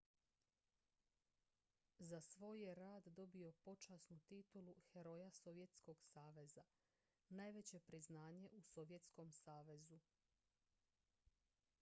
[1.99, 6.63] za svoj je rad dobio počasnu titulu heroja sovjetskog saveza
[7.29, 9.99] najveće priznanje u sovjetskom savezu